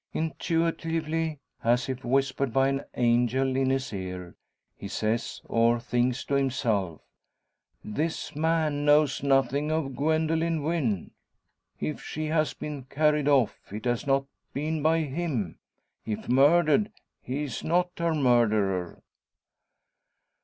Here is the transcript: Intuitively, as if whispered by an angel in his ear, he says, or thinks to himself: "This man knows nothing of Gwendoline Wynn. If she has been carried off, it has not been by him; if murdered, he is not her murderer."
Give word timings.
Intuitively, 0.13 1.37
as 1.63 1.87
if 1.87 2.03
whispered 2.03 2.51
by 2.51 2.69
an 2.69 2.83
angel 2.95 3.55
in 3.55 3.69
his 3.69 3.93
ear, 3.93 4.35
he 4.75 4.87
says, 4.87 5.43
or 5.45 5.79
thinks 5.79 6.25
to 6.25 6.33
himself: 6.33 7.01
"This 7.83 8.35
man 8.35 8.83
knows 8.83 9.21
nothing 9.21 9.71
of 9.71 9.95
Gwendoline 9.95 10.63
Wynn. 10.63 11.11
If 11.79 12.01
she 12.01 12.25
has 12.29 12.55
been 12.55 12.85
carried 12.85 13.27
off, 13.27 13.71
it 13.71 13.85
has 13.85 14.07
not 14.07 14.25
been 14.53 14.81
by 14.81 15.01
him; 15.01 15.59
if 16.03 16.27
murdered, 16.27 16.91
he 17.21 17.43
is 17.43 17.63
not 17.63 17.91
her 17.99 18.15
murderer." 18.15 19.03